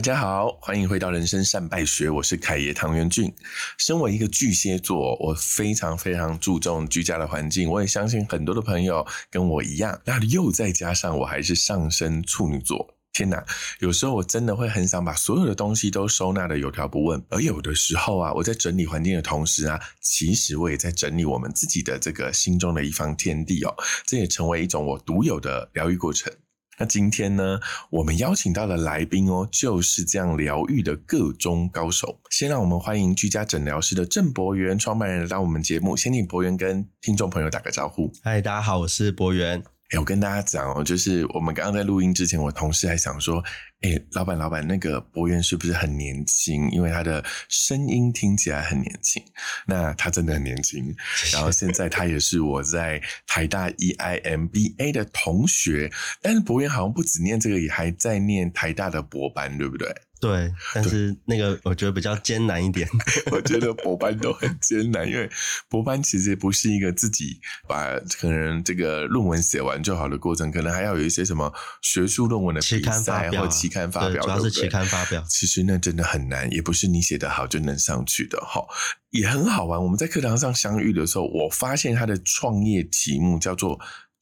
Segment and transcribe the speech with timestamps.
[0.00, 3.30] 大家好，欢迎回到人生善败学，我是凯爷唐元俊。
[3.76, 10.00] 身为一个巨蟹座，我非常非常注重居家的环境，我也相信很多的朋友跟我一样。
[10.06, 13.44] 那又再加上我还是上升处女座，天哪！
[13.80, 23.74] 有时候我真的会很想把所有的东西都收纳的有条不紊，而有的时候啊，我在整理环境的同时啊，其实我也在整理我们自己的这个心中的一方天地哦，
[24.06, 26.32] 这也成为一种我独有的疗愈过程。
[26.80, 32.18] 那今天呢，我们邀请到的来宾哦，就是这样疗愈的各中高手。
[32.30, 35.94] 先让我们欢迎居家诊疗师的郑博元创办人来到我们节目。
[35.94, 38.10] 先请博元跟听众朋友打个招呼。
[38.22, 39.62] 嗨，大家好，我是博元。
[39.90, 43.42] 哎，我跟大家讲哦，就是我们刚刚在录音之前，我同事还想说，
[43.80, 46.70] 哎，老板，老板，那个博元是不是很年轻？
[46.70, 49.20] 因为他的声音听起来很年轻。
[49.66, 50.94] 那他真的很年轻。
[51.32, 55.90] 然后现在他也是我在台大 EIMBA 的同学。
[56.22, 59.92] 但是博元好像不止念这个，也还在念台大的博班，对不对？
[60.20, 62.86] 对，但是那个我觉得比较艰难一点。
[63.32, 65.30] 我觉得博班都很艰难，因为
[65.68, 75.24] 博班其实不是一个自己把可能这个论文写完就好的过程，可能还要有一些什么学术论文的期刊发表或期刊发表，主要是期刊发表。
[75.26, 78.62] 其实那真的很难，也不是你写得好就能上去的哈。
[79.10, 83.80] 也很好玩，我们在课堂上相遇的时候，我发现他的创业题目叫做。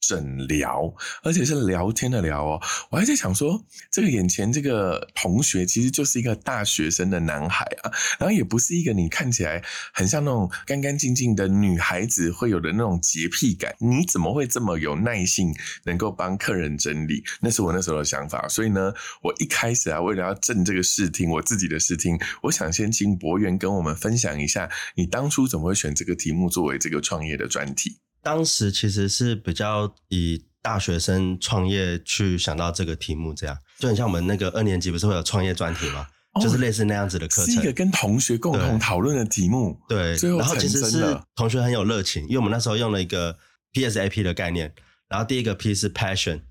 [0.09, 2.59] 诊疗，而且是聊天的聊哦。
[2.89, 13.75] 我还在想说，这个眼前这个同学其实就是一个大学生的男孩啊，然后也不是一个你看起来很像那种干干净净的女孩子会有的那种洁癖感。
[13.77, 17.23] 你怎么会这么有耐性，能够帮客人整理？
[17.41, 18.47] 那是我那时候的想法。
[18.47, 27.99] 所以呢，我一开始啊，为了要证这个视听，我自己的视听，我想先请博源跟我们分享一下，你当初怎么会选这个题目作为这个创业的专题？
[28.21, 36.05] 当时其实是比较以大学生创业去想到这个题目，这样就很像我们那个二年级不是会有创业专题吗？
[36.39, 39.77] 就是类似那样子的课程，是一个跟同学共同讨论的题目。
[39.89, 43.35] 对，最后然后其实是同学很有热情，因为我们那时候用了一个
[43.73, 44.71] PSAP 的概念，
[45.07, 46.41] 然后第一个 P 是 Passion，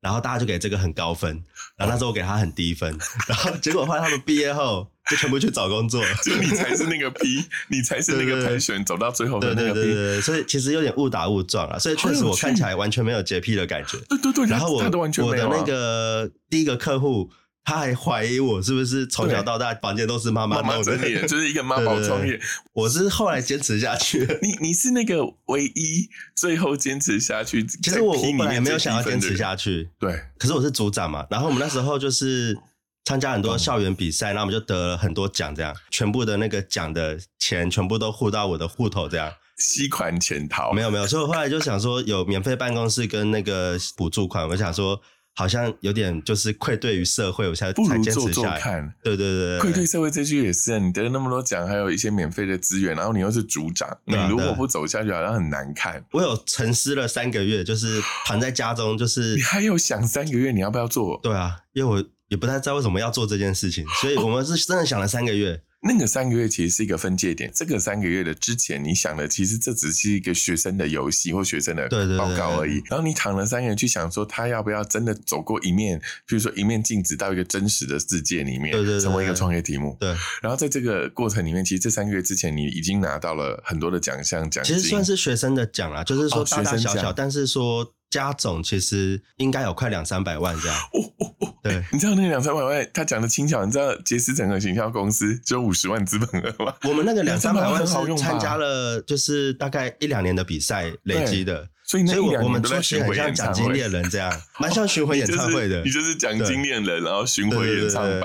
[0.00, 1.44] 然后大家就给这个很高分，
[1.76, 4.90] 然后那时候我给他很低分，然后结果后来他们毕业后。
[5.08, 13.96] 就全部去找工作，就你才是那个 P，你才是那个筛选走到最后的那个 P，所以其实有点误打误撞啊，所以确实我看起来完全没有洁癖的感觉。
[14.06, 17.30] 对对对，然后我我的那个第一个客户，
[17.68, 22.40] 他还怀疑我是不是从小到大房间都是妈妈妈整理的， 就是一个妈宝创业。
[22.72, 27.62] 我是后来坚持下去，你你是那个唯一最后坚持下去。
[27.66, 32.58] 其实我我本来没有想要坚持下去，对，可是我是组长嘛，然后我们那时候就是。
[33.04, 40.72] 参加很多校园比赛，然后我们就得了很多奖，这样全部的那个奖的钱全部都付到我的户头，这样吸款潜逃？
[40.74, 45.00] 没有没有，所以我后来就想说，有免费办公室跟那个补助款，我想说。
[45.38, 48.92] 好像有点就是愧对于社会，我才才坚持下来。
[49.04, 56.04] 对对对，愧对社会这句也是，你得了那么多奖，还有一些免费的资源，然后你又是组长，你如果不走下去，好像很难看。
[56.10, 61.20] 我有沉思了三个月，就是躺在家中，就是你还有想三个月你要不要做？
[61.22, 65.62] 对啊，因为我也不太知道为什么要做这件事情，所以我们是真的想了三个月。
[65.80, 67.50] 那个三个月其实是一个分界点。
[67.54, 72.82] 这个三个月的之前，你想的其实这只是一个学生的游戏或学生的报告而已。
[72.86, 79.96] 然后你躺了三个月去想说，他要不要真的走过一面，比如说一面镜子到一个真实的世界里面，成为一个创业题目。
[80.00, 80.08] 对。
[80.42, 84.76] 然后在这个过程里面，其实这三个月之前，你已经拿到了很多的奖项奖金。
[84.76, 87.94] 其实算是学生的奖啊，就是说大大小小，但是说。
[88.10, 90.76] 加总其实应该有快两三百万这样。
[90.94, 93.64] 哦哦哦，对，你知道那个两三百万，他讲的轻巧。
[93.64, 96.74] 你知道杰斯整个行销公司只有五十万资本额吗？
[96.84, 101.68] 我们那个两三百万是参加了，就是大概一两年的比赛累积的。
[101.84, 103.78] 所以那一两年都在巡回演唱会，
[104.10, 105.80] 这样蛮像巡回演唱会的。
[105.84, 108.20] 你就是奖金猎人，然后巡回演唱会。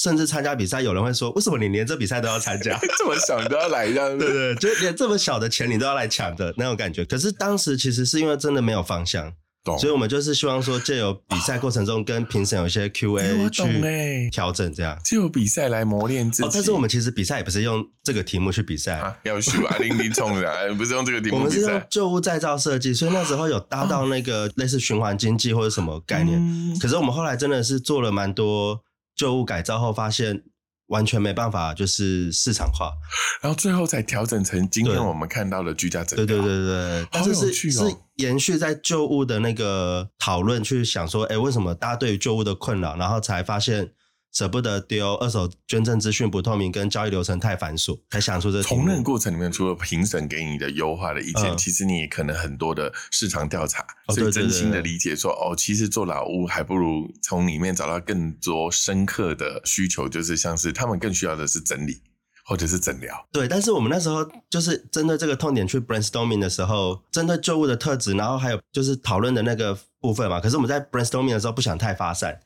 [0.00, 2.78] 甚至参加比赛，有人会说：“为什么你连这比赛都要参加？
[2.96, 7.04] 这么小你都要来这样？”对对，就连这么小的钱你都要来抢的那种感觉。
[7.04, 9.30] 可是当时其实是因为真的没有方向，
[9.78, 16.48] 所以我们就是希望说，借由比赛过程中跟评审有一些 Q&A 去调整，这样借由比赛来磨练自己。
[16.50, 21.36] 但是我们其实比赛也不是用这个题目去比赛，要去啊，零零冲的， 不是用这个题目。
[21.36, 26.40] 我们是用旧物再造设计，所以那时候有搭到那个类似循环经济或者什么概念。
[26.80, 28.80] 可是我们后来真的是做了蛮多
[29.20, 30.42] 旧物改造后，发现。
[30.90, 32.90] 完全没办法，就是市场化，
[33.40, 43.92] 然后最后才调整成今天我们看到的居家整对对对对，但是是是延续在旧物的那个讨论，去想说，哎，为什么大家对于旧物的困扰，然后才发现
[44.32, 49.02] 舍不得丢，二手捐赠资讯不透明，跟交易流程太繁琐，才想出这题从那个。
[49.02, 53.84] 过程里面，除了评审给你的优化的意见，嗯其实你也可能很多的市场调查，
[54.14, 62.00] 所以真心的理解说，哦，其实做老屋还不如从里面找到更多深刻的需求，就是像是他们更需要的是整理
[62.44, 63.26] 或者是诊疗。
[63.32, 70.38] 对，但是我们那时候就是针对这个痛点去 brainstorming 的时候，针对旧物的特质，然后还有就是讨论的那个部分嘛。
[70.38, 72.40] 可是我们在 brainstorming 的时候不想太发散，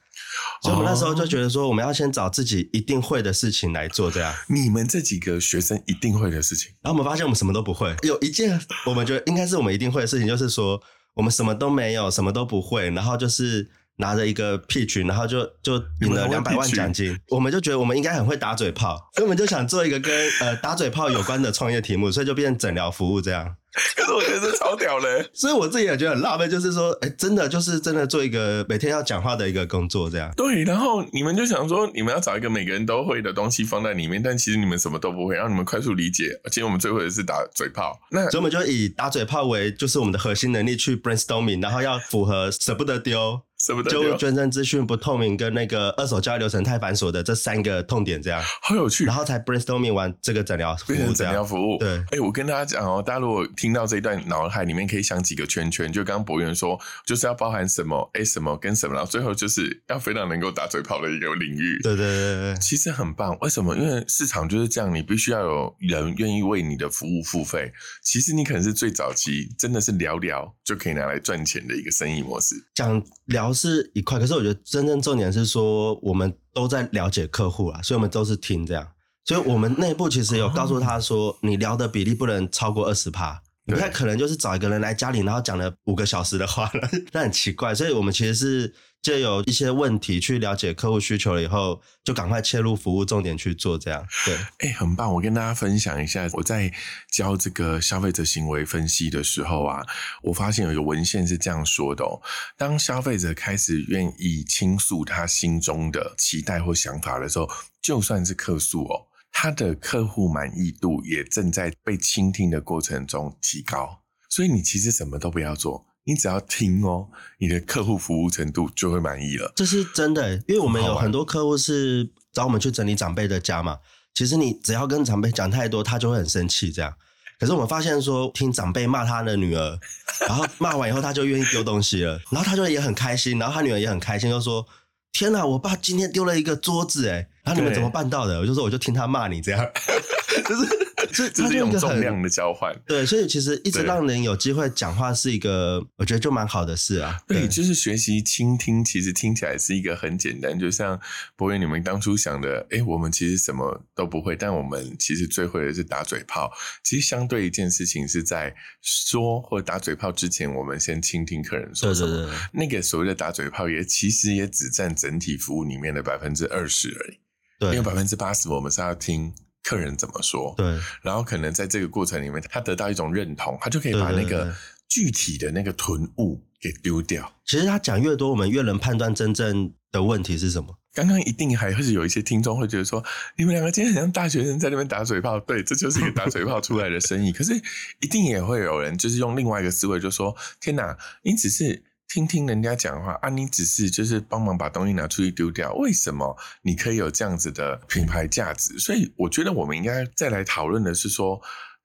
[0.62, 4.34] 所以我们那时候就觉得说，我们要先找自己一定会的事情来做，这样。
[4.48, 10.80] 你们这几个学生一定会的事情，然后我们发现我们什么都不会，有一件我们觉得应该是我们一定会的事情，就是说
[11.14, 17.16] 我们什么都没有，什么都不会，然后就是拿着一个 pitch，然后就就赢了两百万奖金。
[17.28, 23.56] 我们就觉得我们应该很会打嘴炮，所以我们就想做一个跟呃打嘴炮有关的创业题目，所以就变成诊疗服务这样。
[23.96, 25.28] 可是我觉得这超屌的。
[25.32, 30.32] 所以我自己也觉得很浪费，就是说，哎，真的就是真的做一个每天要讲话的一个工作这样。
[30.36, 36.40] 对，然后你们就想说，你们要找一个每个人都会的东西放在里面，但其实你们什么都不会，让你们快速理解。
[36.44, 37.98] 而且我们最会的是打嘴炮。
[38.10, 43.40] 那所以我们就以打嘴炮为就是我们的核心能力去 brainstorming，然后要符合舍不得丢、
[43.88, 49.14] 就捐赠资讯不透明跟那个二手交易流程太繁琐的这三个痛点，这样，好有趣然。
[49.14, 51.44] 后才 brainstorming 完这个诊疗服变成诊疗。
[51.44, 56.76] 服务，对哎、我跟大家讲哦，大家如果听到这一段，脑海里面可以想几个圈圈，就刚刚博源说，
[57.06, 61.78] 就是要包含什么，哎，什么跟什么，然后最后就是要非常能够打嘴炮的一个领域。
[61.82, 63.76] 对对对对对，其实很棒，为什么？
[63.76, 67.70] 因为市场就是这样，你必须要有人愿意为你的服务付费。
[68.02, 72.56] 其实你可能是最早期，真的是聊聊就可以拿来赚钱的一个生意模式。
[72.74, 78.86] 讲聊是一块，可是我觉得真正重点是说，我们都在了解客户啊，所以我们都是听这样。
[79.24, 83.40] 所以我们内部其实有告诉他说，你聊的比例不能超过二十趴。
[83.66, 87.74] 你不太可能就是找一个人来家里，然后讲了五个小时的话了， 那很奇怪。
[87.74, 88.74] 所以我们其实是
[89.04, 94.34] 借有一些问题去了解客户需求了以后，就赶快切入服务重点去做，这样对。
[94.60, 95.12] 哎、很棒！
[95.12, 96.72] 我跟大家分享一下，我在
[97.12, 99.84] 教这个消费者行为分析的时候啊，
[100.22, 102.18] 我发现有一个文献是这样说的哦：
[102.56, 107.46] 当消费者开始愿意倾诉他心中的期待或想法的时候，
[107.82, 114.00] 就算是客诉哦，他的客户满意度也正在被倾听的过程中提高。
[114.30, 117.08] 所以你其实什么都不要做，你只要听哦，
[117.38, 119.52] 你的客户服务程度就会满意了。
[119.56, 123.78] 这是真的欸，因为我们有很多客户是找我们去整理长辈的家嘛。
[124.14, 126.94] 其实你只要跟长辈讲太多，他就会很生气这样。
[127.40, 129.78] 可是我们发现说，听长辈骂他的女儿，
[130.20, 134.64] 然后骂完以后，他就愿意丢东西了，然后他就也很开心，然后他女儿也很开心，就说
[135.12, 139.66] ：“天哪，我爸今天丢了一个桌子，哎，然后你们怎么办到的？”我就说：“我就听他骂你这样。
[140.48, 142.74] ”就是这这是一种重量的交换。
[142.86, 147.18] 对，所以其实一直对让人有机会讲话是一个，我觉得就蛮好的事啊。
[147.26, 151.00] 对，就是学习倾听，其实听起来是一个很简单，就像
[151.36, 156.50] 博远你们当初想的，诶，我们其实什么都不会，但我们其实最会的是打嘴炮。
[156.82, 162.26] 其实相对一件事情是在说或打嘴炮之前，我们先倾听客人说什么。
[162.26, 169.32] 对那个所谓的打嘴炮也其实也只占整体服务里面的百分之二十而已，因对为百分之八十我们是要听
[169.64, 170.54] 客人怎么说。
[170.56, 174.54] 对然后可能在这个过程里面，他得到一种认同，他就可以把那个
[174.88, 177.32] 具体的那个囤物给丢掉。
[177.44, 180.78] 其实他讲越多，我们越能判断真正的问题是什么。
[180.92, 183.02] 刚刚一定还会是有一些听众会觉得说，
[183.36, 187.32] 你们两个今天很像大学生在那边打嘴炮，对，这就是一个打嘴炮出来的生意。
[187.34, 187.52] 可是
[188.00, 198.78] 一定也会有人就是用另外一个思维，就说：天哪，你只是听听人家讲话啊，你只是就是帮忙把东西拿出去丢掉，为什么你可以有这样子的品牌价值？
[198.78, 201.40] 所以我觉得我们应该再来讨论的是说，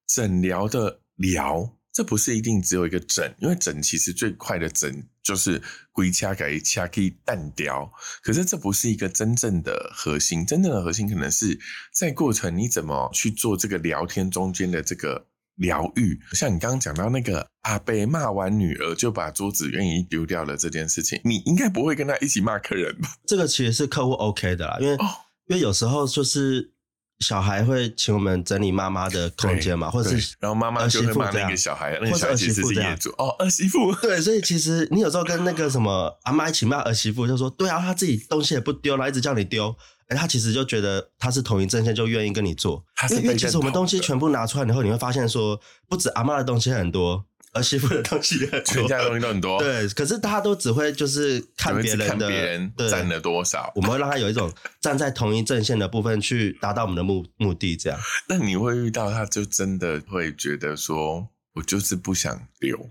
[0.08, 1.76] 诊疗的疗。
[1.92, 5.62] 这不是一定只有一个诊，因为诊其实最快的诊就是
[5.92, 11.60] 归掐给掐可以淡掉，可是这不是一个真正的核心，真正的核心可能是
[11.92, 15.28] 在过程你怎么去做这个聊天中间的这个
[15.60, 16.20] 疗愈。
[16.34, 23.10] 像你刚刚讲到那个阿贝骂完女儿就把桌子愿意丢掉了这件事情，你应该不会跟他一起骂客人吧？
[23.26, 25.06] 这个其实是客户 OK 的啦，因为、哦
[25.50, 26.74] 因为有时候就是
[27.20, 33.94] 小孩会请我们整理妈妈的空间嘛，或者是然后妈妈儿就会骂那媳妇这样个小孩，那个或是儿小孩其实媳妇这样是业主哦，儿媳妇。
[34.02, 39.76] 对，所以其实你有时候跟那个什么阿妈一起骂儿媳妇，就说对啊，她自己东西也不丢，然后一直叫你丢。
[40.08, 42.84] 哎，他其实就觉得他是同一阵线，就愿意跟你做。
[43.12, 53.82] 因为其实我们东西全部拿出来以后，你会发现说，不止阿妈的东西很多，儿媳妇的东西也很多，全家的东西都很多，对，可是大家都只会就是看别人的，看别人占了多少我。
[53.82, 58.00] 们会让他有一种站在同一阵线的部分去达到我们的目目的，这样。
[58.28, 62.90] 那你会遇到他，就真的会觉得说，我就是不想留，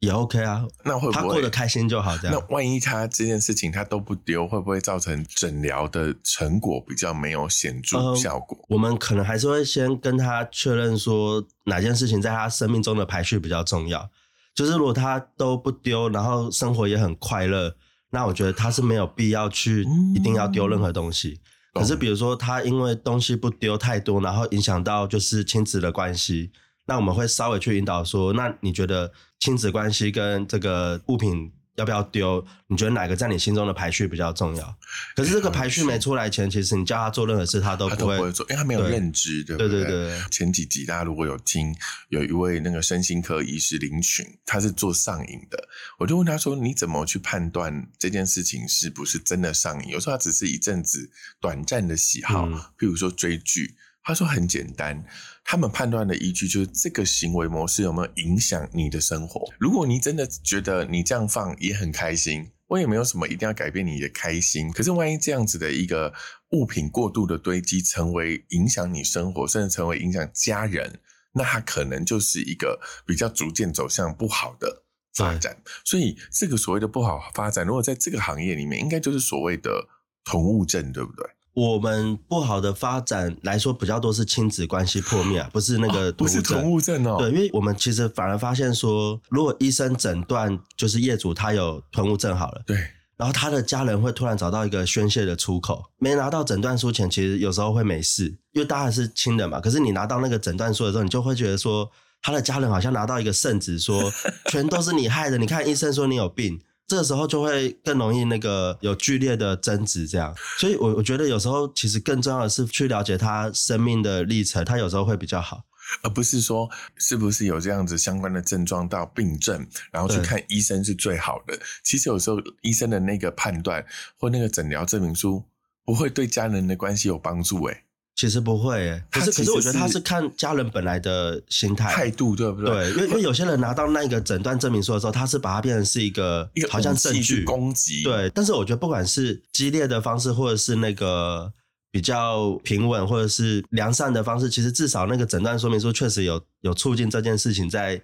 [0.00, 2.36] 也 OK 啊，那会不会他过得开心就好，这样。
[2.36, 8.58] 那万一他这件事情他都不丢，会不会造成诊疗的成果比较没有显著呃效果？
[8.68, 14.10] 我们可能还是会先跟他确认说哪件事情在他生命中的排序比较重要。
[14.54, 17.74] 就是如果他都不丢，然后生活也很快乐，
[18.10, 21.40] 那我觉得他是没有必要去嗯一定要丢任何东西。
[21.74, 26.52] 懂可是比如说他因为东西不丢太多，然后影响到就是亲子的关系，
[26.86, 32.44] 那我们会稍微去引导说，那你觉得亲子关系跟这个物品要不要丢？
[32.68, 34.76] 你觉得哪个在你心中的排序比较重要？
[35.14, 37.98] 可是这个排序没出来前，其实你叫他做任何事，他都不会。
[37.98, 41.74] 都不会做，因为他没有对认知，对不对对对对前几集大家如果有听，
[42.08, 49.90] 有一位那个身心科医师林群，他是做上瘾的，我就问他说：“你怎么去判断这件事情是不是真的上瘾？
[49.90, 53.74] 有时候他只是一阵子短暂的喜好，嗯譬如说追剧。”
[54.06, 55.04] 他说很简单，
[55.44, 59.52] 他们判断的依据就是这个行为模式有没有影响你的生活。
[59.58, 64.70] 如果你真的觉得你这样放也很开心，我也没有什么一定要改变你的开心。
[64.72, 66.14] 可是万一这样子的一个
[66.52, 71.00] 物品过度的堆积，成为影响你生活，甚至成为影响家人，
[71.32, 74.84] 那它可能就是一个比较逐渐走向不好的
[75.16, 75.56] 发展。
[75.84, 79.88] 所以这个所谓的不好发展，如果在这个行业里面，应该就是所谓的
[80.24, 81.28] 同物症，对不对？
[81.56, 92.76] 我们不好的发展来说，比较多是亲子关系破灭啊，不是那个哦不是囤囤物症哦，对，因为我们其实反而发现说，如果医生诊断就是业主他有囤物症好了，对
[93.16, 95.82] 然后他的家人会突然找到一个宣泄的出口。
[95.96, 99.58] 没拿到诊断书前，其实有时候会没事，因为大家是亲人嘛。
[99.58, 104.12] 可是你拿到那个诊断书的时候，你就会觉得说，他的家人好像拿到一个圣旨，说
[104.52, 105.38] 全都是你害的。
[105.38, 110.34] 你看医生说你有病，这个时候就会更容易那个有剧烈的争执，这样。
[110.58, 115.62] 所以我我觉得有时候其实更重要的是去了解他生命的历程，他有时候会比较好。
[116.02, 121.56] 而不是说是不是有这样子相关的症状到病症，然后去看医生是最好的。
[121.84, 123.86] 其实有时候医生的那个判断
[124.18, 125.44] 或那个诊疗证明书
[125.84, 127.84] 不会对家人的关系有帮助、欸，
[128.16, 132.70] 其实不会耶，可是可是我觉得他是是看家人本来的心态，态度对不对？
[132.70, 138.30] 对，因为因为有些人拿到那个诊断证明书的时候，他是把它变成是一个好像证据，攻击，对。
[138.30, 141.52] 但是我觉得不管是激烈的方式，或者是那个
[141.90, 148.02] 比较平稳，或者是良善的方式，其实至少那个诊断说明书确实有有促进这件事情在。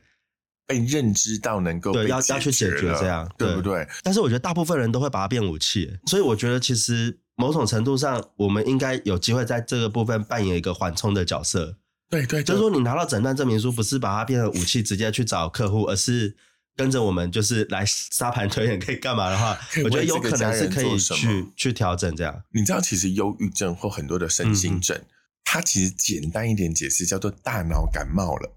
[0.64, 3.87] 被认知到能够对要要去解决了这样对对不对？
[4.02, 11.76] 但是我觉得大部分人都会把它变武器，所以我觉得其实某种程度上，我们应该有机会在这个部分扮演一个缓冲的角色。
[12.08, 16.37] 对对，就是说，你拿到诊断证明书，不是把它变成武器直接去找客户，而是
[16.76, 22.42] 跟着我们就是来沙盘推演可以干嘛的话， 我觉得有可能是可以去去调整这样。
[22.50, 25.00] 你知道，其实忧郁症或很多的身心症，
[25.42, 28.54] 它其实简单一点解释叫做大脑感冒了。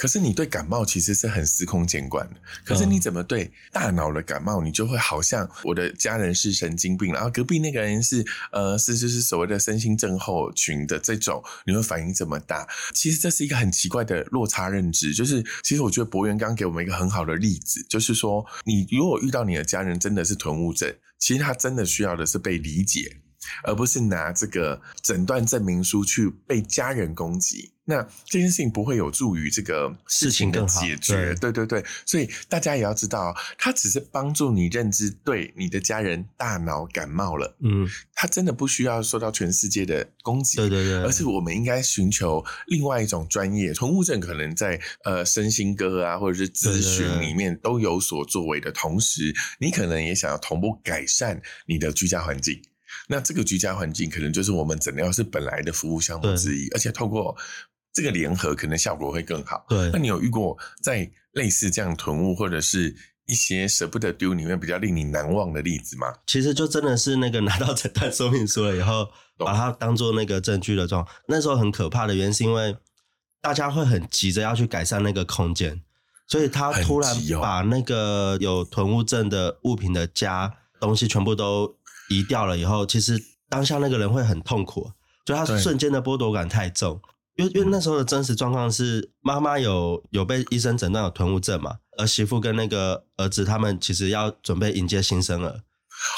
[0.00, 12.66] 可是你对感冒其实是很司空见惯的，可是你怎么对大脑的感冒，你就会好像我的家人是神经病，然后隔壁那个人是呃是是是所谓的身心症候群的这种，你会反应这么大。
[12.94, 23.18] 其实这是一个很奇怪的落差认知，就是其实我觉得博源刚给我们一个很好的例子，就是说你如果遇到你的家人真的是囤物症，其实他真的需要的是被理解。
[23.64, 31.34] 而不是拿这个诊断证明书去被家人攻击，那这件事情不会有助于这个事情的解决。
[31.34, 40.56] 对对对，所以大家也要知道，它只是帮助你认知，对你的家人大脑感冒了，嗯，他真的不需要受到全世界的攻击。
[40.58, 52.62] 对对对，而是我们应该寻求另外一种专业，宠物症可能在呃身心科啊，或者是咨询里面都有所作为的同时，你可能也想要同步改善你的居家环境。
[53.08, 57.36] 那这个居家环境可能就是我们诊疗室本来的服务项目之一，而且透过
[57.92, 59.64] 这个联合，可能效果会更好。
[59.68, 62.94] 对那你有遇过在类似这样囤物或者是
[63.26, 66.06] 一些舍不得丢里面比较令你难忘的例子吗？
[66.26, 71.16] 其实就真的是那个拿到诊断说明书了以后， 把它当做那个证据的状况。
[71.28, 72.76] 那时候很可怕的原因是因为
[73.40, 75.80] 大家会很急着要去改善那个空间，
[76.26, 81.78] 所以他突然把那个有囤物症的物品的家东西全部都
[82.10, 84.90] 移掉了以后，其实当下那个人会很痛苦，
[85.24, 87.00] 就他瞬间的剥夺感太重。
[87.36, 95.62] 因为因为那时候的真实状况是，妈妈有有被医生诊断有囤物症嘛，儿媳妇跟那个儿子他们其实要准备迎接新生儿，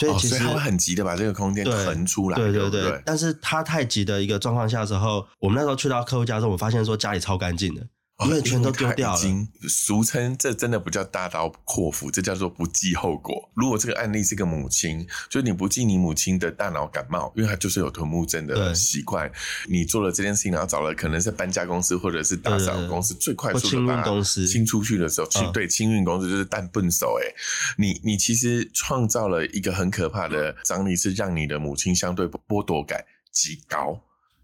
[0.00, 2.82] 所以哦，其实、他会很急的把这个空间腾出来，对对不对。
[2.82, 7.87] 对，但是他太急的一个状况下之后，我们那时候去到客户家之后，我发现说家里超干净的，
[8.26, 9.21] 因为全都丢掉了。
[9.69, 13.50] 俗称这真的不叫大刀阔斧，这叫做不计后果。
[13.55, 19.31] 如果这个案例是个母亲，就是你不计你母亲的大脑感冒，因为她就是有臀木症的对习惯，
[19.69, 27.35] 你做了这件事情，然后找了可能是搬家公司或者是打扫公司，最快速的把公司清出去的时候，清嗯对清运公司就是蛋笨手哎，
[27.76, 34.00] 你你其实创造了一个很可怕的张力，是让你的母亲相对剥夺感极高。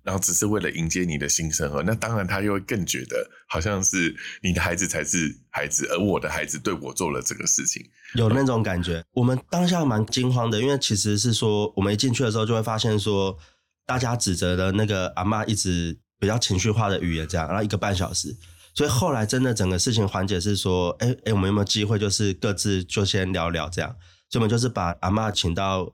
[0.09, 7.87] 然后只是为了迎接你的新生儿，那当然他又会更觉得好像是你的孩子才是孩子，而我的孩子对我做了这个事情。
[8.15, 9.05] 有那种感觉。
[9.13, 13.37] 我们当下蛮惊慌的，因为其实是说，我们一进去的时候就会发现说，
[13.85, 18.35] 大家指责的那个阿嬷一直比较情绪化的语言，这样，然后一个半小时。
[18.75, 23.95] 所以后来真的整个事情缓解是说，哎哎，我们有没有机会就是各自就先聊聊这样？
[24.31, 25.93] 所以我们就是把阿嬷请到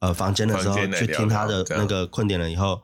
[0.00, 2.82] 呃房间的时候去听她的那个困点了以后，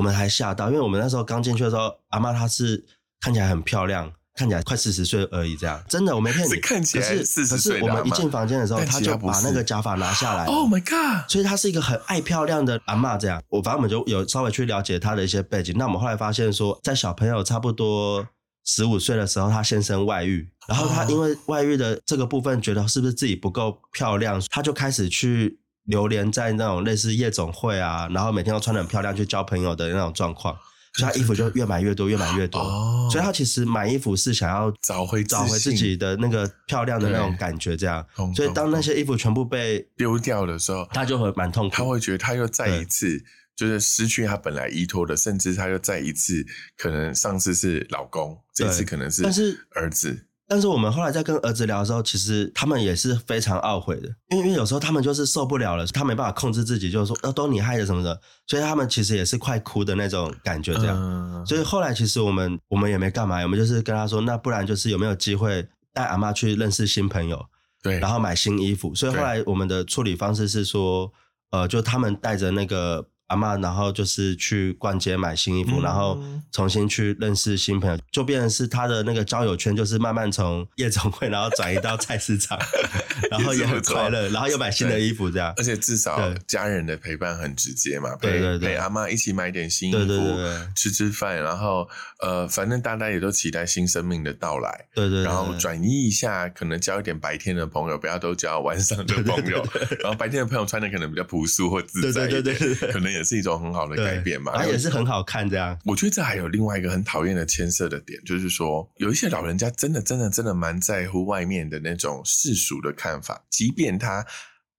[0.00, 2.82] 我们还吓到，因为我们那时候刚进去的时候，阿嬷她是
[3.20, 4.10] 看起来很漂亮。
[4.32, 6.54] 看起来快四十岁而已，这样真的我没骗你。
[6.54, 10.46] 是 看起来可是40可岁我们一进房间的时候，她就把那个假发拿下来。
[10.46, 11.28] Oh my god！
[11.28, 13.42] 所以她是一个很爱漂亮的阿嬷，这样。
[13.50, 15.74] 我反正我们就有稍微去了解她的一些背景。
[15.76, 18.26] 那我们后来发现说，在小朋友差不多
[18.64, 25.58] 十五岁的时候，她先生外遇，然后她哦因为外遇的这个部分，觉得是不是自己不够漂亮，她就开始去
[25.90, 30.56] 流连在那种类似夜总会啊，然后每天都穿得很漂亮去交朋友的那种状况，
[30.94, 32.58] 所以他衣服就越买越多，越买越多。
[32.60, 38.06] 哦，所以他其实买衣服是想要找回找回自己的那个漂亮的那种感觉，这样。
[38.34, 41.76] 所以懂当那些衣服全部被丢掉的时候，他就会蛮痛苦。
[41.76, 43.22] 他会觉得他又再一次
[43.54, 46.46] 就是失去他本来依托的，甚至他又再一次
[46.78, 50.26] 可能上次是老公，这次可能是但是儿子。
[50.50, 60.96] 但是我们后来在跟儿子聊的时候，其实他们也是非常懊悔的，因为因为有时候他们就是受不了了，他没办法控制自己，就是说呃都你害的什么的，所以他们其实也是快哭的那种感觉，这样。
[60.98, 65.64] 嗯所以后来其实我们我们也没干嘛，我们就是跟他说，那不然就是有没有机会
[65.94, 67.46] 带阿妈去认识新朋友，
[67.80, 68.92] 对，然后买新衣服。
[68.92, 71.12] 所以后来我们的处理方式是说，
[71.52, 76.22] 呃，就他们带着那个阿嬷，然后就是去逛街买新衣服，嗯然后
[76.52, 82.58] 重新去认识新朋友，就变成是他的那个交友圈，就是慢慢从夜总会，然后转移到菜市场，
[83.30, 85.64] 然后也很快乐，然后又买新的衣服，这样而。
[85.64, 94.86] 且至少家人的陪伴很直接嘛，陪对对阿妈一起买点新衣对对对服对，吃吃饭，然后呃，反正大家也都期待新生命的到来。
[94.92, 99.64] 对对对，然后转移一下，可能交一点白天的朋友，不要都交晚上的朋友。
[100.02, 104.52] 然后白天的朋友穿的可能比较朴素或自在对对对可能也是一种很好的改变嘛。
[104.52, 105.78] 然后也是很好看，这样。
[105.84, 114.26] 我觉得这还有另外一个很讨厌的牵涉的点，就是说有一些老人家真的真的真的蛮在乎外面的那种世俗的看法，即便他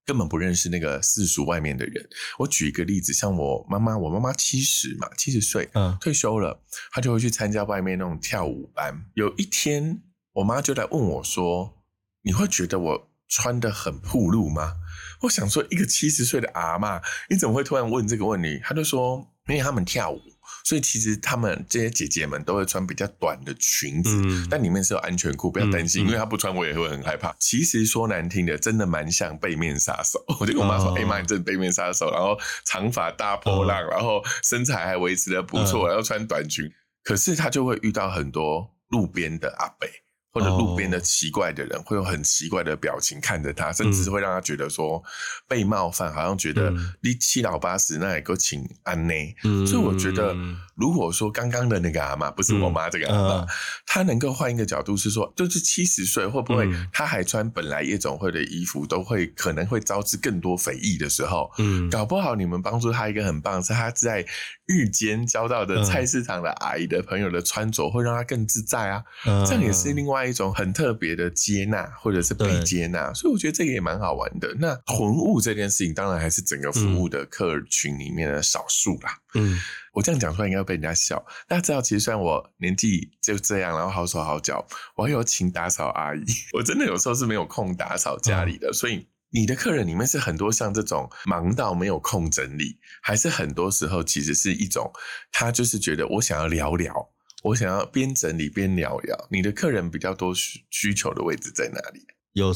[0.06, 2.10] 根本不认识那个世俗外面的人。
[2.40, 9.06] 我举一个例子，像我妈妈，我妈妈七十嘛，七十岁，嗯退休了，她就会去参加外面那种跳舞班。
[9.14, 10.02] 有一天，
[10.34, 11.84] 我妈就来问我说
[12.24, 14.76] ：“你会觉得我穿的很暴露吗？”
[15.24, 18.60] 我想说，一个七十岁的阿嬷，你怎么会突然问这个问题？
[18.64, 20.20] 她就说：“因为他们跳舞，
[20.66, 27.36] 所以其实他们这些姐姐们都会穿比较短的裙子，嗯但里面是有安全裤，不要担心，因为她不穿我也会很害怕。
[27.40, 30.24] 其实说难听的，真的蛮像背面杀手。
[30.42, 36.68] 我就跟我妈说：“哦哎妈，你真的背面杀手。”然后长发大波浪，然后身材还维持的不错，嗯然后穿短裙。
[37.04, 39.88] 可是她就会遇到很多路边的阿伯。
[40.32, 45.04] 或者路边的奇怪的人，会有很奇怪的表情看着他，甚至会让他觉得说
[45.48, 49.14] 被冒犯，好像觉得嗯你七老八十，那也够请安呢。
[49.44, 49.68] 嗯。
[49.68, 50.36] 所以我觉得，
[50.76, 53.48] 如果说刚刚的那个阿妈不是我妈这个阿妈嗯，
[53.86, 56.88] 她能够换一个角度是说，就是七十岁会不会嗯。
[56.94, 61.90] 她还穿本来夜总会的衣服，都会可能会招致更多非议的时候，嗯。
[61.90, 64.26] 搞不好你们帮助她一个很棒，是她在
[64.66, 65.84] 日间交到的嗯。
[65.84, 69.04] 菜市场的阿姨的朋友的穿着，会让她更自在啊。
[69.26, 69.46] 嗯。
[69.46, 74.54] 这样也是另外一种很特别的接纳，或者是被接纳，所以我觉得这个也蛮好玩的。
[74.60, 79.18] 那魂物这件事情，当然还是整个服务的客群里面的少数啦。
[79.34, 79.58] 嗯
[79.94, 81.26] 我这样讲出来应该会被人家笑。
[81.48, 89.08] 大家知道，其实虽然我年纪就这样，然后好手好脚，我还有请打扫阿姨， 我真的有时候是没有空打扫家里的，所以。
[89.34, 94.92] 你的客人里面是很多像这种忙到没有空整理，还是很多时候其实是一种
[95.32, 97.10] 他就是觉得我想要聊聊，
[97.42, 99.28] 我想要边整理边聊聊。
[99.30, 102.06] 你的客人比较多需需求的位置在哪里？
[102.34, 102.54] 有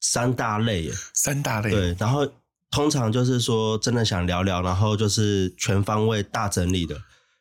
[0.00, 2.26] 三大类耶，三大类，对，然后
[2.70, 6.96] 通常就是说真的想聊聊，然后就是全方位大整理的，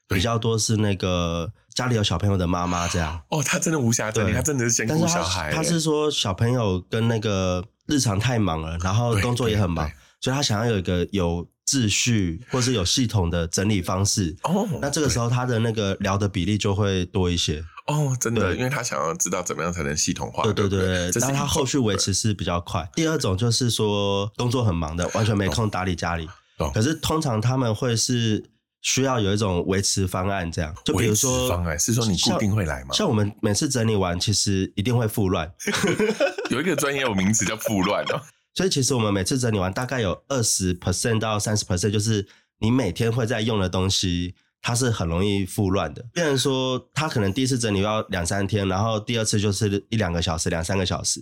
[0.08, 3.22] 比较多是那个家里有小朋友的妈妈这样。
[3.30, 5.56] 哦，他真的无暇整理，对他真的是先顾小孩耶。
[5.56, 14.36] 他是说小朋友跟那个日常太忙了，然后工作也很忙所以他想要有一个有秩序或是有系统的整理方式。
[14.44, 17.64] 哦，那这个时候他的那个聊的比例就会多一些。
[17.88, 22.90] 哦，真的，因为他想要知道怎么样才能系统化，对对不对对，这是一种但他后续维持是比较快。
[22.96, 26.28] 第二种就是说工作很忙的，完全没空打理家里
[26.58, 26.72] 懂。
[26.74, 28.44] 可是通常他们会是
[28.82, 32.94] 需要有一种维持方案，这样就比如维持说方案是说你固定会来吗？
[32.94, 35.50] 像我们每次整理完，其实一定会复乱，
[36.52, 38.22] 有一个专业有名词叫复乱哦。
[38.58, 46.04] 所以其实我们每次整理完，大概有二十 percent 到三十 percent，就是你每天会在用的东西，它是很容易复乱的。
[46.16, 51.20] 虽然说，它可能第一次整理要两三天，然后第二次就是一两个小时、两三个小时，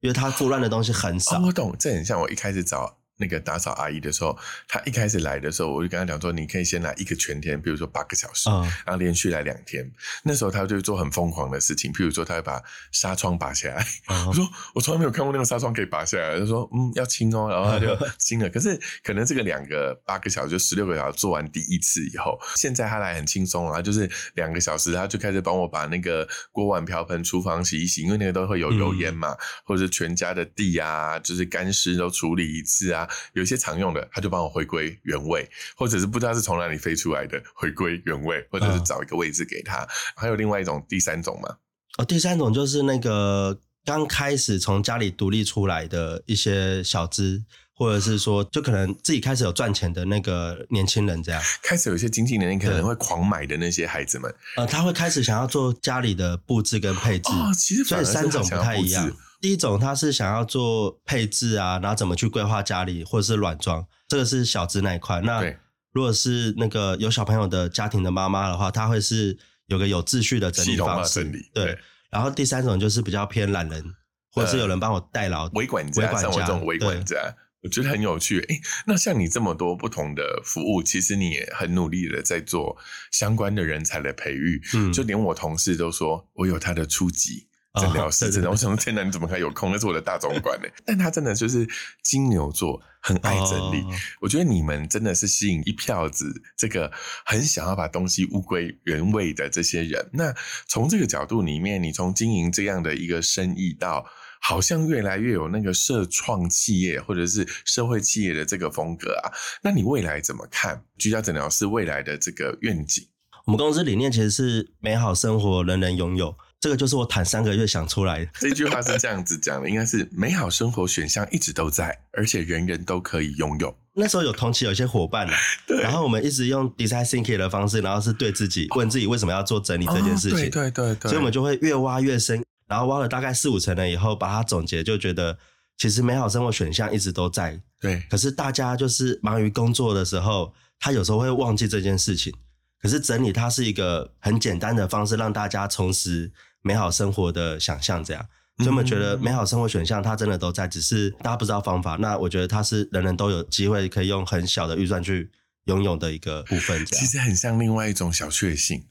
[0.00, 1.38] 因为它复乱的东西很少。
[1.38, 4.36] 哦，我懂，这很像我一开始找那个打扫阿姨的时候，
[4.68, 9.88] 她一开始来的时候，我就跟她讲说，你可以先来一个全天，比如说八个小时，嗯然后连续来两天。
[10.24, 13.86] 那时候她就做很疯狂的事情，譬如说她会把纱窗拔下来。
[14.08, 18.48] 哦 我说我从来没有看过那个纱窗可以拔下来，她说嗯要清哦，然后她就清了。
[18.50, 33.03] 可是可能这个两个八个小时就十六个小时做完第一次以后，现在她来很轻松啊，就是两个小时，她就开始帮我把那个锅碗瓢盆、厨房洗一洗，因为那个都会有油烟嘛，或者是全家的地啊，就是干湿都处理一次啊。
[33.32, 39.86] 有一些常用的，他就帮我回归原位，或者是不知道是从哪里飞出来的，回归原位，或者是找一个位置给他。
[40.16, 41.56] 还有另外一种第三种嘛，
[41.98, 47.44] 哦，第三种就是那个刚开始从家里独立出来的一些小资，
[47.76, 57.32] 或者是说就可能自己开始有赚钱的那个年轻人，这样，开始有一些经济能力可能会狂买的那些孩子们呃，他会开始想要做家里的布置跟配置。
[57.32, 59.14] 哦，其实所以三种不太一样置。
[59.44, 65.20] 第一种他是想要做配置啊，然后怎么去规划家里或者是软装，这个是小资那一块。
[65.20, 65.58] 那对
[65.92, 71.22] 如果是那个有小朋友的家庭的妈妈的话，她会是有个有秩序的整系统化理方式。
[71.22, 71.78] 整理对对。
[72.08, 73.84] 然后第三种就是比较偏懒人，
[74.32, 75.46] 或者是有人帮我代劳。
[75.52, 78.40] 微管家，微管家像我这种微管对家，我觉得很有趣。
[78.40, 82.78] 诶，那像你这么多不同的服务，其实你也很努力的在做
[83.12, 84.62] 相关的人才的培育。
[84.72, 87.48] 嗯就连我同事都说我有他的初级。
[87.80, 89.72] 诊疗师，哦对对真的，我想说，天哪，你怎么还有空？
[89.72, 90.68] 那是我的大总管呢。
[90.84, 91.66] 但他真的就是
[92.02, 93.80] 金牛座，很爱整理。
[93.82, 96.90] 哦我觉得你们真的是吸引一票子这个
[97.24, 100.08] 很想要把东西物归原位的这些人。
[100.12, 100.34] 那
[100.66, 104.06] 从这个角度里面，你从经营这样的一个生意到
[104.40, 109.32] 好像越来越有那个社创企业或者是社会企业的这个风格啊，
[109.62, 113.06] 那你未来怎么看居家诊疗室未来的这个愿景？
[113.46, 116.34] 我们公司理念其实是美好生活人人拥有，
[116.64, 118.30] 这个就是我谈三个月想出来的。
[118.40, 123.76] 这句话是这样子讲的，应该是美好生活选项一直都在，而且人人都可以拥有。
[123.92, 125.36] 那时候有同期有一些伙伴 啦，
[125.82, 135.36] 然后我们一直用 design thinking 的方式，然后是对自己问自己为什么要做整理这件事情，哦对对对对，所以我们就会越挖越深，然后挖了大概四五层了以后，把它总结，就觉得
[135.76, 142.32] 其实美好生活选项一直都在，对可是大家就是忙于工作的时候，他有时候会忘记这件事情。
[142.80, 146.30] 可是整理它是一个很简单的方式，让大家重拾
[146.64, 148.26] 美好生活的想象，这样。
[148.58, 151.96] 所以我们觉得美好生活选项它真的都在，只是大家不知道方法。
[152.00, 155.30] 那我觉得它是人人都有机会可以用很小的预算去
[155.64, 157.04] 拥有的一个部分，这样。
[157.04, 158.86] 其实很像另外一种小确幸，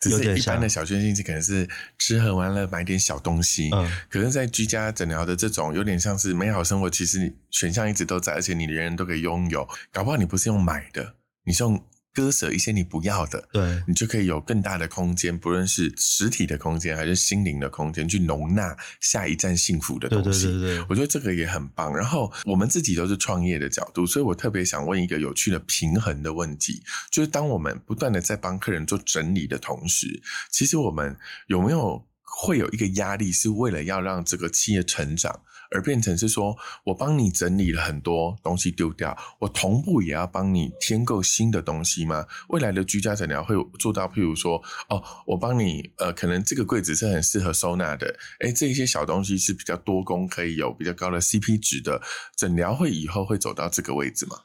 [0.00, 9.68] 只是一般的小确幸是可能是吃喝玩乐买点小东西，嗯可是，在居家诊疗的这种有点像是美好生活，其实你选项一直都在，而且你人人都可以拥有。
[9.92, 20.46] 搞不好你不是用买的，你是用割舍一些你不要的，对，你就可以有更大的空间，不论是实体的空间还是心灵的空间，去容纳下一站幸福的对对东西。
[20.46, 21.96] 对对，我觉得这个也很棒。
[21.96, 31.16] 然后我们自己都是创业的角度，所以我特别想问一个有趣的平衡的问题，就是当我们不断的在帮客人做整理的同时，其实我们
[31.46, 42.26] 有没有会有一个压力，是为了要让这个企业成长，而变成是说我帮你整理了很多东西丢掉，我同步也要帮你添购新的东西吗？
[42.48, 52.00] 未来的居家诊疗会做到，譬如说，哦，我帮你，呃，可能这个柜子是很适合收纳的，诶，这一些小东西是比较多功，可以有比较高的 CP 值的，
[52.36, 54.36] 诊疗会以后会走到这个位置吗？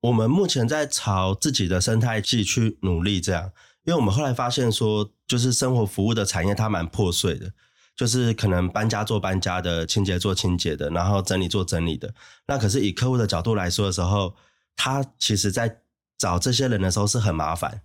[0.00, 3.52] 我们目前在朝自己的生态系去努力，这样，
[3.84, 7.52] 因为我们后来发现说，就是生活服务的产业它蛮破碎的，
[7.96, 12.12] 就是可能搬家做搬家的，清洁做清洁的，然后整理做整理的。
[12.46, 14.34] 那可是以客户的角度来说的时候，
[14.76, 15.78] 他其实在
[16.18, 17.82] 找这些人的时候是很麻烦，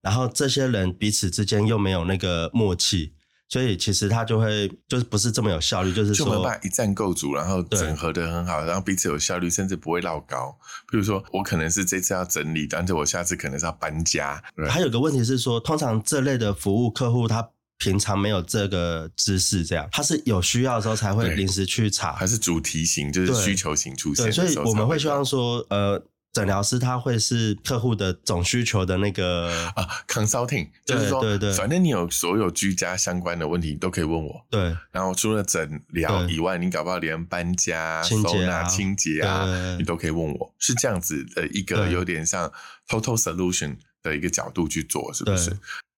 [0.00, 3.14] 然后这些人彼此之间又没有那个默契。
[3.52, 10.56] 所以其实他就会就是不是这么有效率，就是就没有说办法一站构组，然后整合的很好，然后彼此有效率，甚至不会落高。
[10.88, 14.40] 比如说，我可能是这次要整理，但是我下次可能是要搬家。
[14.54, 21.34] 对还有个问题是说，通常这类的服务客户他平常没有这个知识，这样他是有需要的时候才会对。
[21.34, 22.12] 临时去查。
[22.12, 22.30] 还。
[22.30, 26.00] 是主题型，就是需求型出现所以我们会希望到说，呃，
[26.32, 31.52] 诊疗师他会是客户的总需求的那个啊，consulting，就是说，对对。
[31.52, 34.46] 反正你有所有居家相关的问题都可以问我。
[34.48, 34.76] 对。
[34.92, 38.32] 然后除了诊疗以外，你搞不好连搬家、清洁啊。
[38.32, 40.54] 收纳、清洁啊，你都可以问我。
[40.60, 42.48] 是这样子的一个有点像
[42.88, 45.50] total solution 的一个角度去做，是不是？，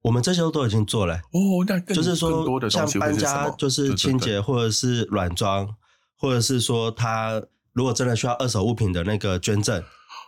[0.03, 3.17] 我们这些都已经做了、哦，那更就是说像搬？
[3.17, 5.75] 家就是清，洁或者是软装，
[6.17, 9.83] 或者是说他如果真的需要二手物品的那个捐赠。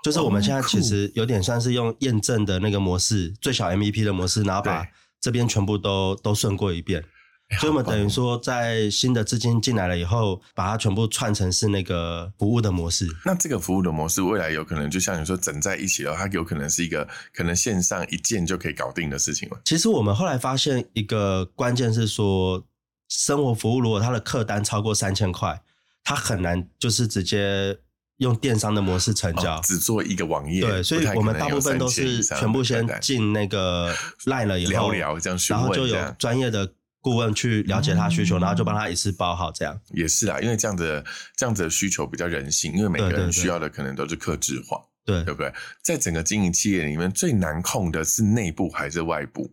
[0.04, 4.86] 就是我们现在哦其实有点像是用验证的那个模式，最小 MVP 的模式，然后把
[5.18, 7.02] 这边全部都都顺过一遍。
[7.48, 13.06] 哎所以我们等于说，在新的资金进来了以后，把它全部串成是那个服务的模式。
[13.24, 19.60] 那这个服务的模式，未来有可能就像你说整在一起的话，它有可能是一个可能线上一键就可以搞定的事情了。
[19.64, 22.64] 其实我们后来发现一个关键是说，
[23.08, 25.60] 生活服务如果它的客单超过三千块，
[26.02, 27.78] 它很难就是直接
[28.16, 29.56] 用电商的模式成交。
[29.56, 36.72] 哦只做一个网页，对，所以我们大部分都是全部先进那个 line 了以后，聊聊这样然后就有专业的
[37.04, 39.78] 顾问去了解他需求，嗯然后就帮他一次包好这样。
[39.92, 41.04] 也是啊，因为这样的
[41.36, 45.52] 这样子的需求比较人性，因为每个人需要的可能都是克制化，对对，不对？
[45.82, 49.52] 在整个经营企业里面，最难控的是内部还是外部？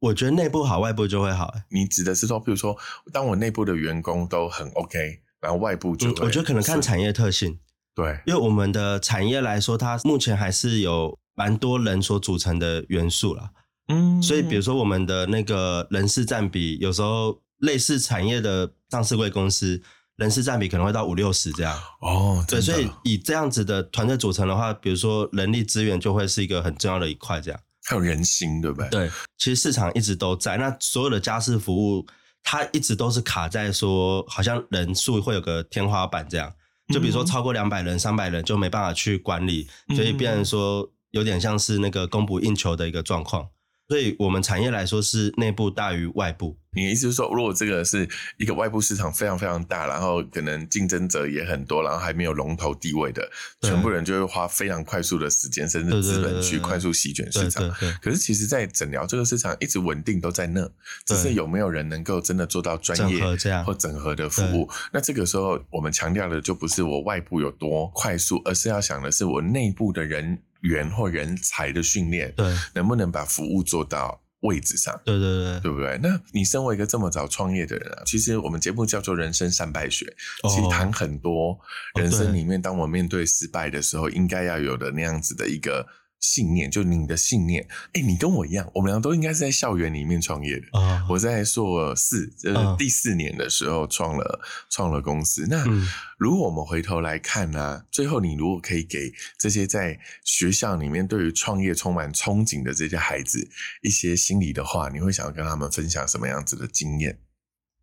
[0.00, 1.46] 我觉得内部好，外部就会好。
[1.46, 2.76] 欸你指的是说，比如说，
[3.14, 7.58] 当我内部的员工都很 OK，然后外部就、，嗯我觉得可能看产业特性。
[7.94, 13.52] 对，因为我们的产业来说，它目前还是有蛮多人所组成的元素啦。
[13.88, 19.82] 嗯所以比如说我们的那个人事占比，有时候类似产业的上市贵公司，
[20.16, 21.78] 人事占比可能会到五六十这样。
[22.00, 27.60] 哦，对，所以以这样子的团队组成的话，比如说人力资源就会是一个很重要的一块这样。
[27.86, 28.88] 还有人心，对不对？
[28.90, 32.06] 对，其实市场一直都在，那所有的家事服务，
[32.42, 36.52] 它一直都是卡在说，好像人数会有个天花板这样。
[36.92, 43.48] 就比如说嗯超过两百人、三百人就没办法去管理，嗯所以变成说有点像是那个供不应求的一个状况。
[43.88, 46.56] 所以我们产业来说是内部大于外部。
[46.72, 53.26] 你的意思是说，如果这个是一个外部市场非常非常大，然后可能竞争者也很多，然后还没有龙头地位的，
[53.62, 57.70] 全部人就会花非常快速的时间，甚至资本去快速席卷市对场
[58.02, 60.70] 可是其实，在诊疗这个市场一直稳定都在那，
[61.06, 63.24] 只是有没有人能够真的做到专业
[63.64, 64.68] 或整合的服务？
[64.92, 75.00] 那这个时候，我们强调的就不是我外部有多快速，而是要想的是我内部的人员或人才的训练，对能不能把服务做到位置上？
[75.04, 75.98] 对对对，对不对？
[76.02, 80.06] 那你身为一个这么早创业的人啊，其实我们节目叫做《人生善败学》，
[80.46, 81.58] 哦其实谈很多
[81.94, 85.86] 人生里面，当我面对失败的时候，应该要有的那样子的一个
[86.20, 87.66] 信念，就你的信念。
[87.92, 90.78] 哎，你跟我一样，我们俩都应该是在校园里面创业的。
[90.78, 95.46] 啊，我在硕四，就是嗯第四年的时候创了创了公司。
[95.48, 95.86] 那嗯
[96.18, 103.48] 如果我们回头来看呢、最后你如果可以给这些在学校里面对于创业充满憧憬的这些孩子
[103.82, 107.20] 一些心理的话，你会想要跟他们分享什么样子的经验？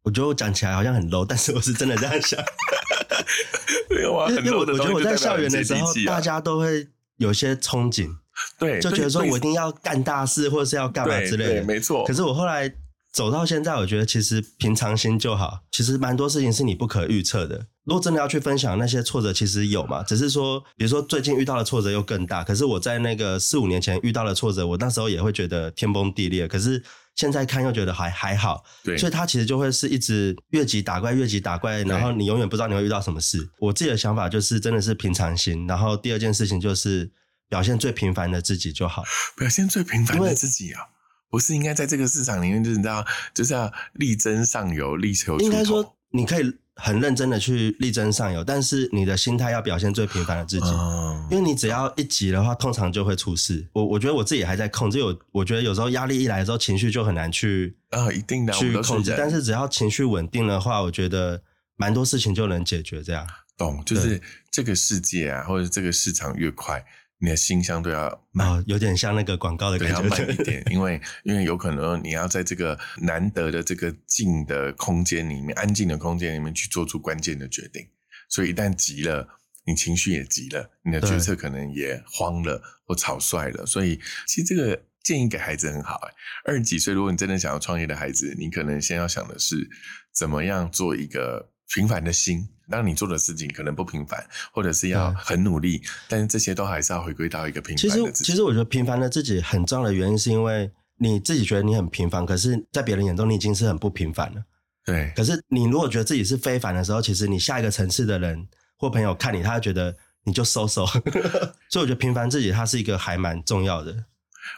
[0.04, 2.39] 我觉得我讲起来好像很 low，但是我是真的这样想。
[3.89, 8.17] 没有啊，因为我觉得我在校园的时候大家都会有些憧憬，
[8.60, 11.63] 对就觉得说我一定要干大事，或者是要干嘛之类的。
[11.63, 12.06] 没错。
[12.06, 12.71] 可是我后来
[13.13, 15.60] 走到现在，我觉得其实平常心就好。
[15.71, 17.67] 其实蛮多事情是你不可预测的。
[17.86, 22.43] 如果真的要去分享那些挫折，其实有嘛，只是说，比如说最近遇到的挫折又更大。
[22.43, 26.48] 可是我在那个四五年前遇到的挫折，我那时候也会觉得天崩地裂。
[26.48, 26.84] 可是
[27.15, 33.48] 现在看又觉得还还好，对所以它其实就会是一直越级打怪，越级打怪，然后你永远不知道你会遇到什么事。
[33.60, 37.10] 我自己的想法就是真的是平常心，然后第二件事情就是
[37.49, 39.03] 表现最平凡的自己就好。
[39.38, 40.81] 表现最平凡的自己啊，
[41.29, 50.67] 不是应该在这个市场里面，就是你知道，就是要力争上游，力求应该说，你可以很认真的去力争上游，但是你的心态要表现最平凡的自己。
[50.67, 53.67] 嗯因为你只要一急的话，通常就会出事。
[53.73, 59.15] 我我觉得我自己还在控制，有我觉得有时候压力一来的时候，情绪就很难去啊，一定的，去控制。
[59.17, 61.41] 但是只要情绪稳定的话，我觉得
[61.77, 63.01] 蛮多事情就能解决。
[63.01, 63.25] 这样
[63.58, 66.86] 懂，就是这个世界啊，或者这个市场越快，
[67.26, 68.48] 你的心相对要慢。
[68.48, 70.44] 哦，有点像那个广告的对，感要慢一觉。
[70.44, 77.88] 点， 因为因为有可能你要在这个难得的这个静的空间里面、安静的空间里面去做出关键的决定，
[78.30, 79.28] 所以一旦急了，
[79.66, 83.66] 你情绪也急了，你的对决策可能也慌了或草率了。
[83.66, 86.14] 所以其实这个建议给孩子很好、欸，
[86.46, 89.68] 二十几岁，如果你真的想要创业的孩子，你可能先要想的是
[90.14, 92.50] 怎么样做一个平凡的心。
[92.69, 98.32] 当你做的事情可能不平凡，或者是要很努力，但是这些都还是要回归到一个平其实凡的自己。
[98.32, 104.43] 其实我觉得平凡的自己很重要的原因，是因为你自己觉得你很平凡，可是在别人眼中你已经是很不平凡了。
[104.86, 108.47] 对，可是你如果觉得自己是非凡的时候，其实你下一个层次的人
[108.78, 110.86] 或朋友看你，他会觉得你就收收。
[111.69, 114.06] 所以我觉得平凡自己，它是一个还蛮重要的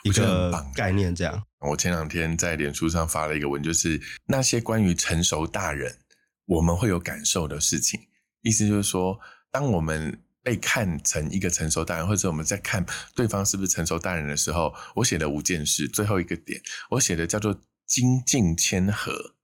[0.03, 1.15] 一个概念。
[1.15, 5.95] 这样，我前两天在脸书上发了一个文，就是那些关于成熟大人
[6.47, 7.99] 我们会有感受的事情。
[8.41, 9.19] 意思就是说，
[9.51, 15.87] 当我们被看成一个成熟大人，或者我们在看对方是不是成熟大人的时候，我写了五件事。
[15.87, 19.35] 最后一个点，我写的叫做精进谦和。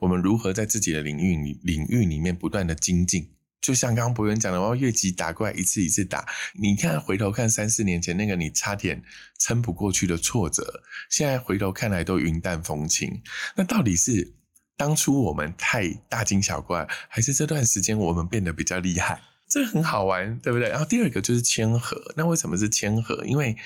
[0.00, 3.30] 我们如何在自己的领域里领域里面不断的精进？
[3.60, 6.28] 就像刚刚博源讲的，我要越级打怪，一次一次打。
[6.60, 9.04] 你看，回头看三四年前那个你差点
[9.38, 13.22] 撑不过去的挫折，现在回头看来都云淡风轻。
[13.54, 14.34] 那到底是
[14.76, 19.20] 当初我们太大惊小怪，还是这段时间我们变得比较厉害？
[19.48, 20.68] 这很好玩，对不对？
[20.68, 22.00] 然后第二个就是谦和。
[22.16, 23.22] 那为什么是谦和？
[23.26, 23.56] 因为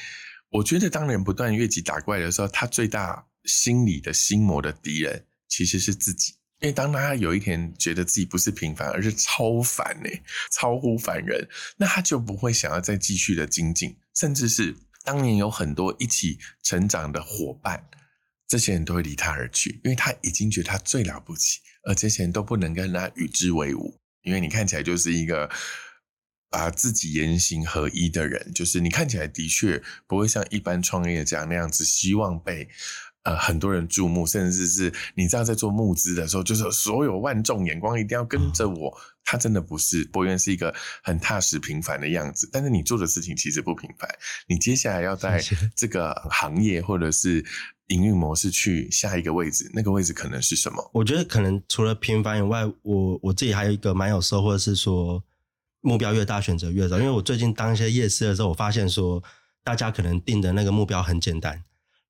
[0.50, 6.34] 我觉得当人不断越级打怪的时候，他最大心理的心魔的敌人其实是自己。
[6.60, 10.08] 因为当他有一天觉得自己不是平凡，而是超凡呢，
[10.50, 17.86] 超乎凡人，那他就不会想要再继续的精进，甚至是当年有很多一起成长的伙伴，
[18.48, 23.98] 这些人都会离他而去，因为他已经觉得他最了不起，而这些人都不能跟他与之为伍。
[24.22, 25.50] 因为你看起来就是一个
[26.50, 32.68] 把自己言行合一的人，就是你看起来的确不会像一般创业家那样子，希望被
[33.26, 38.96] 呃很多人注目，甚至是你知道在做募资的时候，就是所有万众眼光一定要跟着我。
[39.28, 42.48] 他真的不是博源，是一个很踏实平凡的样子。
[42.52, 44.08] 但是你做的事情其实不平凡，
[44.46, 45.42] 你接下来要在
[45.74, 47.44] 这个行业或者是
[47.88, 50.90] 营运模式去下一个位置，那个位置可能是什么？
[50.94, 55.20] 我觉得可能除了平凡以外，我我自己还有一个蛮有收获，是说
[55.80, 56.96] 目标越大，选择越少。
[57.00, 59.20] 因为我最近当一些夜市的时候，我发现说
[59.64, 61.64] 大家可能定的那个目标很简单，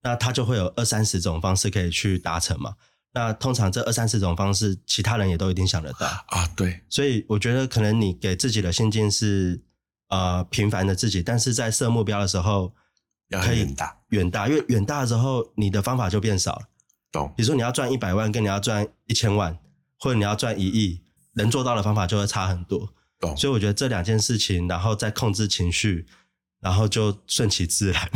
[0.07, 2.77] 那他就会有二三十种方式可以去达成嘛。
[3.13, 6.47] 那通常这二三十种方式，其他人也都一定想得到啊。
[6.55, 9.61] 对，所以我觉得可能你给自己的心境是
[10.11, 12.73] 呃平凡的自己，但是在设目标的时候
[13.43, 16.69] 可以远大，远大，因为远大的时候你的方法就变少了。
[17.11, 17.35] 懂？
[17.37, 19.59] 比如说你要赚一百万，跟你要赚一千万，
[19.99, 22.93] 或者你要赚一亿，能做到的方法就会差很多。
[23.19, 23.37] 懂？
[23.37, 26.07] 所以我觉得这两件事情，然后再控制情绪，
[26.61, 28.09] 然后就顺其自然。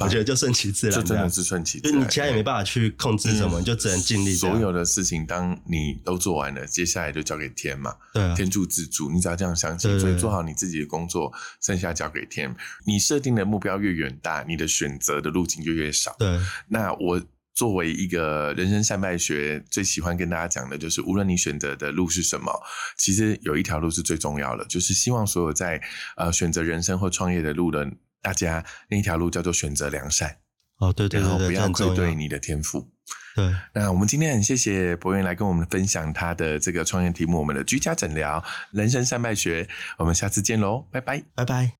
[0.00, 1.92] 我觉得就顺其自然，就真的是顺其自然。
[1.92, 4.34] 就你其他也没办法去控制什么，你就只能尽力。
[4.34, 7.94] 所有的事情，当你都做完了，接下来就交给天嘛。
[8.12, 9.98] 对，天助自助，你只要这样相信。
[10.00, 12.54] 所以做好你自己的工作，剩下交给天。
[12.86, 16.16] 你设定的目标越远大，你的选择的路径就越少。
[16.18, 16.38] 对。
[16.68, 17.20] 那我
[17.54, 22.52] 作为一个人生善败学，最喜欢跟大家讲的就是，无论你选择的路是什么，
[22.96, 25.80] 其实有一条路是最重要的，就是希望所有在
[26.16, 27.90] 呃选择人生或创业的路的。
[28.26, 30.38] 大家那一条路叫做选择良善
[30.78, 32.90] 哦，对对对，不要愧对你的天赋。
[33.36, 39.68] 对，那我们今天很谢谢博源来跟我们分享他的这个创业题目，我们的居家诊疗人生善败学。
[39.98, 41.70] 我们下次见喽，拜拜拜拜。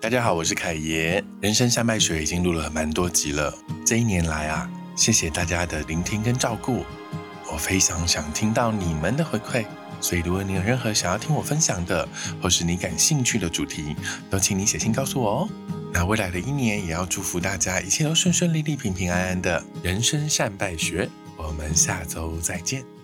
[0.00, 3.54] 大家好，我是凯爷，人生善败学已经录了蛮多集了。
[3.86, 6.84] 这一年来啊，谢谢大家的聆听跟照顾，
[7.52, 9.64] 我非常想听到你们的回馈。
[10.00, 12.08] 所以，如果你有任何想要听我分享的，
[12.42, 13.96] 或是你感兴趣的主题，
[14.30, 15.48] 都请你写信告诉我哦。
[15.92, 19.62] 那未来的一年，也要祝福大家一切都顺顺利利、平平安安的。
[19.82, 22.95] 人生善败学，我们下周再见。